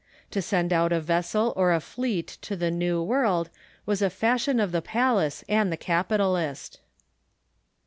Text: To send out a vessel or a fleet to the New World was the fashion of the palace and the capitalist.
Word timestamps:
To 0.31 0.41
send 0.41 0.73
out 0.73 0.91
a 0.91 0.99
vessel 0.99 1.53
or 1.55 1.71
a 1.71 1.79
fleet 1.79 2.39
to 2.41 2.55
the 2.55 2.71
New 2.71 3.03
World 3.03 3.51
was 3.85 3.99
the 3.99 4.09
fashion 4.09 4.59
of 4.59 4.71
the 4.71 4.81
palace 4.81 5.43
and 5.47 5.71
the 5.71 5.77
capitalist. 5.77 6.79